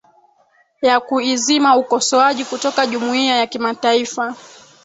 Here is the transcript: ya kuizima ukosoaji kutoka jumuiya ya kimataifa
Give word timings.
ya 0.81 0.99
kuizima 0.99 1.77
ukosoaji 1.77 2.45
kutoka 2.45 2.85
jumuiya 2.87 3.37
ya 3.37 3.47
kimataifa 3.47 4.35